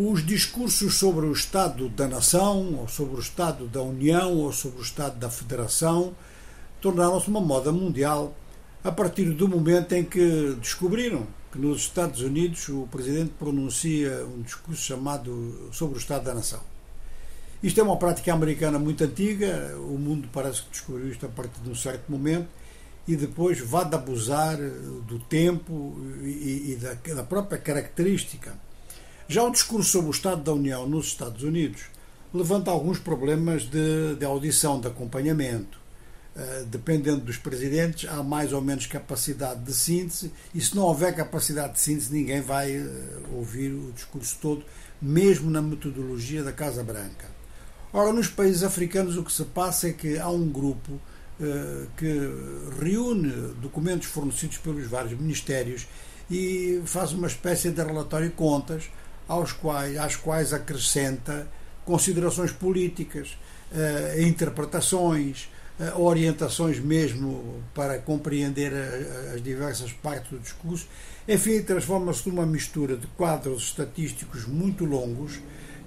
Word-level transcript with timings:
Os 0.00 0.24
discursos 0.24 0.94
sobre 0.94 1.26
o 1.26 1.32
Estado 1.32 1.88
da 1.88 2.06
Nação, 2.06 2.76
ou 2.76 2.86
sobre 2.86 3.16
o 3.16 3.18
Estado 3.18 3.66
da 3.66 3.82
União, 3.82 4.32
ou 4.32 4.52
sobre 4.52 4.78
o 4.78 4.82
Estado 4.82 5.18
da 5.18 5.28
Federação, 5.28 6.14
tornaram-se 6.80 7.26
uma 7.26 7.40
moda 7.40 7.72
mundial 7.72 8.32
a 8.84 8.92
partir 8.92 9.32
do 9.32 9.48
momento 9.48 9.92
em 9.94 10.04
que 10.04 10.56
descobriram 10.60 11.26
que 11.50 11.58
nos 11.58 11.80
Estados 11.80 12.20
Unidos 12.20 12.68
o 12.68 12.86
presidente 12.86 13.32
pronuncia 13.40 14.24
um 14.24 14.40
discurso 14.40 14.80
chamado 14.80 15.68
sobre 15.72 15.96
o 15.96 15.98
Estado 15.98 16.26
da 16.26 16.34
Nação. 16.34 16.60
Isto 17.60 17.80
é 17.80 17.82
uma 17.82 17.96
prática 17.96 18.32
americana 18.32 18.78
muito 18.78 19.02
antiga, 19.02 19.74
o 19.78 19.98
mundo 19.98 20.28
parece 20.32 20.62
que 20.62 20.70
descobriu 20.70 21.10
isto 21.10 21.26
a 21.26 21.28
partir 21.28 21.60
de 21.60 21.70
um 21.70 21.74
certo 21.74 22.08
momento 22.08 22.46
e 23.08 23.16
depois 23.16 23.58
vá 23.58 23.82
de 23.82 23.96
abusar 23.96 24.58
do 25.08 25.18
tempo 25.18 25.96
e, 26.22 26.70
e 26.70 26.76
da, 26.76 26.94
da 27.16 27.24
própria 27.24 27.58
característica 27.58 28.67
já 29.28 29.42
o 29.42 29.50
discurso 29.50 29.90
sobre 29.90 30.08
o 30.08 30.10
Estado 30.10 30.42
da 30.42 30.54
União 30.54 30.88
nos 30.88 31.08
Estados 31.08 31.42
Unidos 31.42 31.82
levanta 32.32 32.70
alguns 32.70 32.98
problemas 32.98 33.62
de, 33.62 34.14
de 34.18 34.24
audição, 34.24 34.80
de 34.80 34.88
acompanhamento. 34.88 35.78
Uh, 36.34 36.64
dependendo 36.66 37.20
dos 37.20 37.36
presidentes, 37.36 38.08
há 38.08 38.22
mais 38.22 38.52
ou 38.52 38.62
menos 38.62 38.86
capacidade 38.86 39.60
de 39.60 39.74
síntese, 39.74 40.32
e 40.54 40.60
se 40.60 40.74
não 40.74 40.84
houver 40.84 41.14
capacidade 41.14 41.74
de 41.74 41.80
síntese, 41.80 42.12
ninguém 42.12 42.40
vai 42.40 42.78
uh, 42.78 43.34
ouvir 43.34 43.72
o 43.72 43.92
discurso 43.92 44.38
todo, 44.40 44.64
mesmo 45.02 45.50
na 45.50 45.60
metodologia 45.60 46.42
da 46.42 46.52
Casa 46.52 46.82
Branca. 46.82 47.26
Ora, 47.92 48.12
nos 48.12 48.28
países 48.28 48.62
africanos, 48.62 49.16
o 49.16 49.24
que 49.24 49.32
se 49.32 49.44
passa 49.44 49.88
é 49.88 49.92
que 49.92 50.16
há 50.18 50.28
um 50.28 50.48
grupo 50.48 50.92
uh, 50.92 51.86
que 51.96 52.18
reúne 52.80 53.32
documentos 53.60 54.06
fornecidos 54.06 54.58
pelos 54.58 54.86
vários 54.86 55.18
ministérios 55.18 55.86
e 56.30 56.80
faz 56.84 57.12
uma 57.12 57.26
espécie 57.26 57.70
de 57.70 57.82
relatório 57.82 58.30
contas 58.30 58.88
aos 59.28 59.52
quais, 59.52 59.96
às 59.98 60.16
quais 60.16 60.52
acrescenta 60.52 61.46
considerações 61.84 62.50
políticas, 62.50 63.38
uh, 63.72 64.22
interpretações, 64.22 65.48
uh, 65.78 66.00
orientações 66.00 66.80
mesmo 66.80 67.62
para 67.74 67.98
compreender 67.98 68.72
a, 68.72 69.34
as 69.34 69.42
diversas 69.42 69.92
partes 69.92 70.30
do 70.30 70.38
discurso. 70.38 70.88
Enfim, 71.28 71.62
transforma-se 71.62 72.28
numa 72.28 72.46
mistura 72.46 72.96
de 72.96 73.06
quadros 73.08 73.64
estatísticos 73.64 74.46
muito 74.46 74.84
longos 74.84 75.40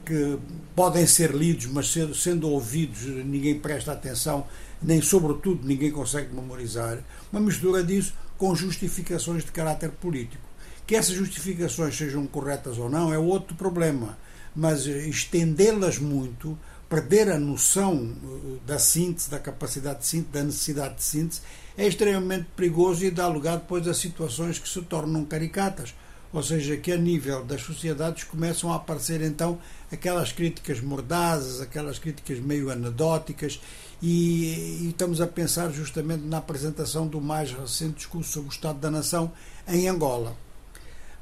que 0.05 0.37
podem 0.75 1.05
ser 1.05 1.31
lidos, 1.31 1.67
mas 1.67 1.93
sendo 2.15 2.49
ouvidos 2.49 3.01
ninguém 3.25 3.59
presta 3.59 3.91
atenção, 3.91 4.47
nem 4.81 5.01
sobretudo 5.01 5.67
ninguém 5.67 5.91
consegue 5.91 6.33
memorizar. 6.33 6.99
Uma 7.31 7.41
mistura 7.41 7.83
disso 7.83 8.13
com 8.37 8.55
justificações 8.55 9.43
de 9.43 9.51
caráter 9.51 9.89
político. 9.91 10.50
Que 10.85 10.95
essas 10.95 11.15
justificações 11.15 11.97
sejam 11.97 12.27
corretas 12.27 12.77
ou 12.77 12.89
não 12.89 13.13
é 13.13 13.17
outro 13.17 13.55
problema, 13.55 14.17
mas 14.55 14.85
estendê-las 14.85 15.97
muito, 15.97 16.57
perder 16.91 17.29
a 17.29 17.39
noção 17.39 18.11
eh, 18.21 18.57
da 18.67 18.77
síntese, 18.77 19.29
da 19.29 19.39
capacidade 19.39 19.99
de 19.99 20.07
síntese, 20.07 20.33
da 20.33 20.43
necessidade 20.43 20.95
de 20.95 21.03
síntese, 21.03 21.41
é 21.77 21.87
extremamente 21.87 22.47
perigoso 22.53 23.05
e 23.05 23.09
dá 23.09 23.27
lugar 23.29 23.59
depois 23.59 23.87
a 23.87 23.93
situações 23.93 24.59
que 24.59 24.67
se 24.67 24.81
tornam 24.81 25.23
caricatas. 25.23 25.95
Ou 26.33 26.43
seja, 26.43 26.77
que 26.77 26.91
a 26.91 26.97
nível 26.97 27.43
das 27.43 27.61
sociedades 27.61 28.25
começam 28.25 28.71
a 28.71 28.75
aparecer 28.75 29.21
então 29.21 29.57
aquelas 29.91 30.31
críticas 30.31 30.81
mordazes, 30.81 31.61
aquelas 31.61 31.97
críticas 31.97 32.39
meio 32.39 32.69
anedóticas, 32.69 33.61
e, 34.01 34.81
e, 34.81 34.89
estamos 34.89 35.21
a 35.21 35.27
pensar 35.27 35.69
justamente 35.71 36.23
na 36.23 36.37
apresentação 36.37 37.07
do 37.07 37.21
mais 37.21 37.51
recente 37.51 37.97
discurso 37.97 38.31
sobre 38.31 38.49
o 38.49 38.51
Estado 38.51 38.79
da 38.79 38.91
Nação 38.91 39.31
em 39.67 39.87
Angola 39.87 40.35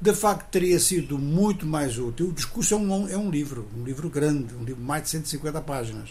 de 0.02 0.14
facto 0.14 0.50
teria 0.50 0.80
sido 0.80 1.18
muito 1.18 1.66
mais 1.66 1.98
útil. 1.98 2.30
O 2.30 2.32
discurso 2.32 2.74
é 2.74 2.78
um, 2.78 3.10
é 3.10 3.18
um 3.18 3.30
livro, 3.30 3.68
um 3.78 3.84
livro 3.84 4.10
grande, 4.10 4.56
um 4.56 4.64
livro 4.64 4.82
de 4.82 4.88
mais 4.88 5.04
de 5.04 5.10
150 5.10 5.62
páginas. 5.62 6.10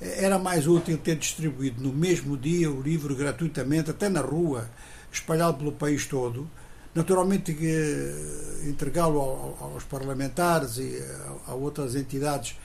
Era 0.00 0.38
mais 0.38 0.66
útil 0.66 0.96
ter 0.96 1.16
distribuído 1.16 1.82
no 1.82 1.92
mesmo 1.92 2.36
dia 2.36 2.70
o 2.70 2.80
livro 2.80 3.14
gratuitamente, 3.14 3.90
até 3.90 4.08
na 4.08 4.20
rua, 4.20 4.70
espalhado 5.12 5.58
pelo 5.58 5.72
país 5.72 6.06
todo. 6.06 6.48
Naturalmente, 6.94 7.56
eh, 7.60 8.68
entregá-lo 8.68 9.20
aos 9.60 9.84
parlamentares 9.84 10.78
e 10.78 10.98
a 11.46 11.52
outras 11.52 11.94
entidades 11.94 12.56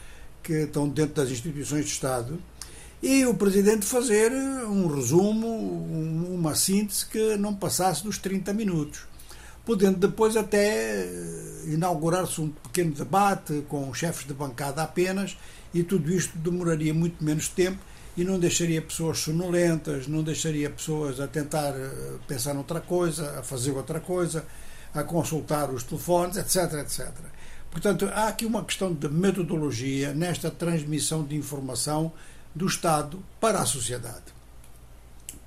que 0.42 0.54
estão 0.54 0.88
dentro 0.88 1.16
das 1.16 1.30
instituições 1.30 1.86
de 1.86 1.92
Estado 1.92 2.40
e 3.02 3.26
o 3.26 3.34
Presidente 3.34 3.86
fazer 3.86 4.32
um 4.32 4.88
resumo, 4.88 5.48
uma 6.34 6.56
síntese 6.56 7.06
que 7.06 7.36
não 7.36 7.54
passasse 7.54 8.04
dos 8.04 8.18
30 8.18 8.54
minutos 8.54 9.14
podendo 9.66 9.98
depois 9.98 10.36
até 10.36 11.08
inaugurar-se 11.66 12.42
um 12.42 12.50
pequeno 12.50 12.92
debate 12.92 13.64
com 13.68 13.94
chefes 13.94 14.28
de 14.28 14.34
bancada 14.34 14.84
apenas, 14.84 15.38
e 15.74 15.84
tudo 15.84 16.12
isto 16.12 16.38
demoraria 16.38 16.94
muito 16.94 17.24
menos 17.24 17.48
tempo 17.48 17.80
e 18.16 18.24
não 18.24 18.38
deixaria 18.38 18.82
pessoas 18.82 19.20
sonolentas, 19.20 20.08
não 20.08 20.22
deixaria 20.22 20.70
pessoas 20.70 21.20
a 21.20 21.28
tentar 21.28 21.72
eh, 21.72 22.18
pensar 22.28 22.54
noutra 22.54 22.80
coisa, 22.80 23.40
a 23.40 23.44
fazer 23.44 23.72
outra 23.72 24.00
coisa, 24.00 24.46
a 24.94 25.04
consultar 25.04 25.72
os 25.72 25.84
telefones, 25.84 26.38
etc, 26.38 26.74
etc. 26.74 27.12
Portanto, 27.72 28.08
há 28.14 28.28
aqui 28.28 28.46
uma 28.46 28.64
questão 28.64 28.94
de 28.94 29.10
metodologia 29.10 30.14
nesta 30.14 30.52
transmissão 30.52 31.24
de 31.24 31.36
informação 31.36 32.12
do 32.54 32.68
Estado 32.68 33.24
para 33.40 33.62
a 33.62 33.66
sociedade. 33.66 34.32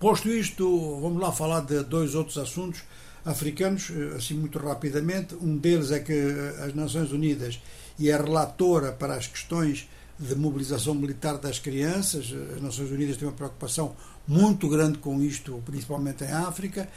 Posto 0.00 0.28
isto, 0.28 1.00
vamos 1.00 1.22
lá 1.22 1.30
falar 1.30 1.60
de 1.60 1.84
dois 1.84 2.16
outros 2.16 2.36
assuntos 2.36 2.82
africanos, 3.26 3.90
eh, 3.90 4.16
assim 4.16 4.34
muito 4.34 4.58
rapidamente. 4.58 5.34
Um 5.34 5.56
deles 5.56 5.90
é 5.90 5.98
que 5.98 6.12
eh, 6.12 6.64
as 6.64 6.74
Nações 6.74 7.10
Unidas 7.10 7.60
e 7.98 8.10
a 8.10 8.16
relatora 8.16 8.92
para 8.92 9.14
as 9.14 9.26
questões 9.26 9.88
de 10.18 10.34
mobilização 10.34 10.94
militar 10.94 11.36
das 11.36 11.58
crianças, 11.58 12.32
eh, 12.32 12.54
as 12.54 12.62
Nações 12.62 12.90
Unidas 12.90 13.16
têm 13.16 13.26
uma 13.26 13.34
preocupação 13.34 13.94
muito 14.26 14.68
grande 14.68 14.98
com 14.98 15.20
isto, 15.20 15.60
principalmente 15.66 16.24
em 16.24 16.30
África. 16.30 16.88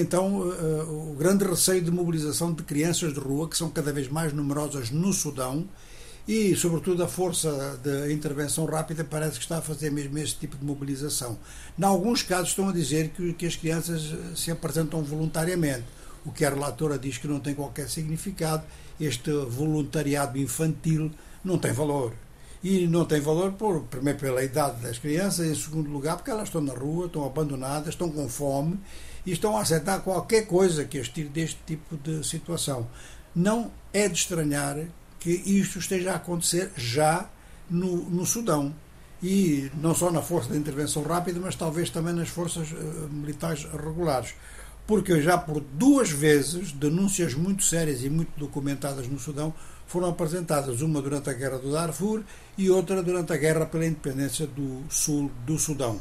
Então, 0.00 0.40
o 0.40 1.14
grande 1.16 1.44
receio 1.44 1.80
de 1.80 1.92
mobilização 1.92 2.52
de 2.52 2.64
crianças 2.64 3.14
de 3.14 3.20
rua, 3.20 3.48
que 3.48 3.56
são 3.56 3.70
cada 3.70 3.92
vez 3.92 4.08
mais 4.08 4.32
numerosas 4.32 4.90
no 4.90 5.12
Sudão, 5.12 5.64
e, 6.28 6.54
sobretudo, 6.54 7.02
a 7.02 7.08
força 7.08 7.78
de 7.82 8.12
intervenção 8.12 8.64
rápida 8.64 9.04
parece 9.04 9.38
que 9.38 9.42
está 9.42 9.58
a 9.58 9.62
fazer 9.62 9.90
mesmo 9.90 10.16
esse 10.18 10.36
tipo 10.36 10.56
de 10.56 10.64
mobilização. 10.64 11.38
Em 11.78 11.84
alguns 11.84 12.22
casos 12.22 12.50
estão 12.50 12.68
a 12.68 12.72
dizer 12.72 13.08
que, 13.08 13.32
que 13.32 13.46
as 13.46 13.56
crianças 13.56 14.12
eh, 14.12 14.36
se 14.36 14.50
apresentam 14.50 15.02
voluntariamente, 15.02 15.84
o 16.24 16.30
que 16.30 16.44
a 16.44 16.50
relatora 16.50 16.98
diz 16.98 17.18
que 17.18 17.26
não 17.26 17.40
tem 17.40 17.54
qualquer 17.54 17.88
significado. 17.88 18.62
Este 19.00 19.30
voluntariado 19.30 20.38
infantil 20.38 21.10
não 21.42 21.58
tem 21.58 21.72
valor. 21.72 22.12
E 22.62 22.86
não 22.86 23.06
tem 23.06 23.20
valor, 23.20 23.52
por, 23.52 23.84
primeiro, 23.84 24.18
pela 24.18 24.44
idade 24.44 24.82
das 24.82 24.98
crianças, 24.98 25.46
em 25.46 25.54
segundo 25.54 25.90
lugar, 25.90 26.16
porque 26.16 26.30
elas 26.30 26.48
estão 26.48 26.60
na 26.60 26.74
rua, 26.74 27.06
estão 27.06 27.24
abandonadas, 27.24 27.88
estão 27.88 28.10
com 28.10 28.28
fome 28.28 28.78
e 29.24 29.32
estão 29.32 29.56
a 29.56 29.62
aceitar 29.62 30.00
qualquer 30.02 30.46
coisa 30.46 30.84
que 30.84 30.98
as 30.98 31.08
tire 31.08 31.30
deste 31.30 31.58
tipo 31.66 31.96
de 31.96 32.24
situação. 32.26 32.86
Não 33.34 33.70
é 33.92 34.06
de 34.08 34.18
estranhar 34.18 34.76
que 35.20 35.30
isto 35.30 35.78
esteja 35.78 36.12
a 36.12 36.16
acontecer 36.16 36.72
já 36.76 37.28
no, 37.68 38.08
no 38.10 38.26
Sudão. 38.26 38.74
E 39.22 39.70
não 39.80 39.94
só 39.94 40.10
na 40.10 40.22
força 40.22 40.50
de 40.50 40.58
intervenção 40.58 41.02
rápida, 41.02 41.38
mas 41.38 41.54
talvez 41.54 41.90
também 41.90 42.14
nas 42.14 42.30
forças 42.30 42.72
uh, 42.72 43.08
militares 43.12 43.64
regulares. 43.64 44.34
Porque 44.86 45.20
já 45.20 45.36
por 45.36 45.60
duas 45.60 46.10
vezes 46.10 46.72
denúncias 46.72 47.34
muito 47.34 47.62
sérias 47.62 48.02
e 48.02 48.08
muito 48.08 48.32
documentadas 48.38 49.06
no 49.06 49.18
Sudão 49.18 49.54
foram 49.86 50.08
apresentadas, 50.08 50.80
uma 50.80 51.02
durante 51.02 51.28
a 51.28 51.32
guerra 51.34 51.58
do 51.58 51.70
Darfur 51.70 52.22
e 52.56 52.70
outra 52.70 53.02
durante 53.02 53.32
a 53.32 53.36
guerra 53.36 53.66
pela 53.66 53.84
independência 53.84 54.46
do 54.46 54.84
sul 54.88 55.30
do 55.44 55.58
Sudão. 55.58 56.00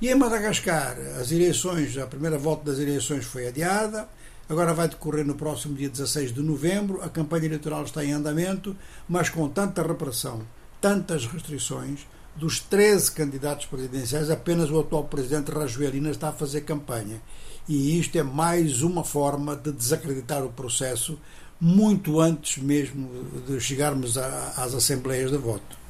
E 0.00 0.08
em 0.08 0.14
Madagascar, 0.14 0.96
as 1.20 1.32
eleições, 1.32 1.98
a 1.98 2.06
primeira 2.06 2.38
volta 2.38 2.70
das 2.70 2.78
eleições 2.78 3.24
foi 3.24 3.48
adiada, 3.48 4.08
Agora 4.48 4.72
vai 4.72 4.88
decorrer 4.88 5.26
no 5.26 5.34
próximo 5.34 5.74
dia 5.74 5.90
16 5.90 6.32
de 6.32 6.40
novembro. 6.40 7.02
A 7.02 7.08
campanha 7.08 7.44
eleitoral 7.46 7.84
está 7.84 8.02
em 8.04 8.12
andamento, 8.12 8.74
mas 9.06 9.28
com 9.28 9.46
tanta 9.48 9.82
repressão, 9.82 10.40
tantas 10.80 11.26
restrições, 11.26 12.06
dos 12.34 12.60
13 12.60 13.12
candidatos 13.12 13.66
presidenciais, 13.66 14.30
apenas 14.30 14.70
o 14.70 14.78
atual 14.78 15.04
presidente 15.04 15.50
Rajoelina 15.50 16.10
está 16.10 16.28
a 16.28 16.32
fazer 16.32 16.62
campanha. 16.62 17.20
E 17.68 17.98
isto 17.98 18.16
é 18.16 18.22
mais 18.22 18.80
uma 18.80 19.04
forma 19.04 19.54
de 19.54 19.72
desacreditar 19.72 20.44
o 20.44 20.52
processo, 20.52 21.18
muito 21.60 22.20
antes 22.20 22.62
mesmo 22.62 23.10
de 23.46 23.60
chegarmos 23.60 24.16
às 24.16 24.72
assembleias 24.72 25.30
de 25.30 25.36
voto. 25.36 25.78